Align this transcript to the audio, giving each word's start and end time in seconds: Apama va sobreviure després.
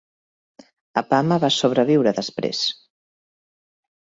Apama 1.01 1.37
va 1.45 1.51
sobreviure 1.57 2.15
després. 2.21 2.65